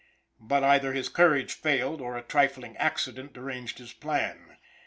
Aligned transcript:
But 0.39 0.63
either 0.63 0.93
his 0.93 1.09
courage 1.09 1.53
failed, 1.53 2.01
or 2.01 2.17
a 2.17 2.23
trifling 2.23 2.75
accident 2.77 3.33
deranged 3.33 3.77
his 3.77 3.93
plan. 3.93 4.57